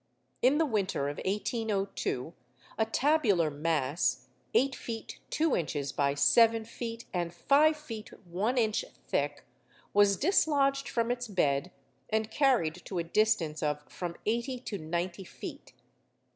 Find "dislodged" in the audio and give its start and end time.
10.17-10.89